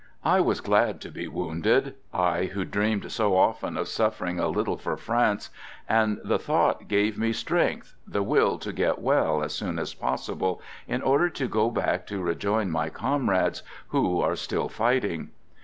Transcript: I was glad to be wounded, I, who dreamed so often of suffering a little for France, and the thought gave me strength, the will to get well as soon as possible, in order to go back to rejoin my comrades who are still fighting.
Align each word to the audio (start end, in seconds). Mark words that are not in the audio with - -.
I 0.25 0.39
was 0.39 0.61
glad 0.61 0.99
to 1.01 1.11
be 1.11 1.27
wounded, 1.27 1.93
I, 2.11 2.45
who 2.45 2.65
dreamed 2.65 3.11
so 3.11 3.37
often 3.37 3.77
of 3.77 3.87
suffering 3.87 4.39
a 4.39 4.47
little 4.47 4.75
for 4.79 4.97
France, 4.97 5.51
and 5.87 6.19
the 6.25 6.39
thought 6.39 6.87
gave 6.87 7.19
me 7.19 7.31
strength, 7.33 7.93
the 8.07 8.23
will 8.23 8.57
to 8.57 8.73
get 8.73 8.97
well 8.97 9.43
as 9.43 9.53
soon 9.53 9.77
as 9.77 9.93
possible, 9.93 10.59
in 10.87 11.03
order 11.03 11.29
to 11.29 11.47
go 11.47 11.69
back 11.69 12.07
to 12.07 12.19
rejoin 12.23 12.71
my 12.71 12.89
comrades 12.89 13.61
who 13.89 14.19
are 14.21 14.35
still 14.35 14.69
fighting. 14.69 15.29